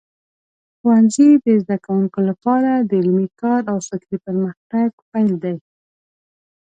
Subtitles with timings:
[0.77, 5.55] ښوونځی د زده کوونکو لپاره د علمي کار او فکري پرمختګ پیل دی.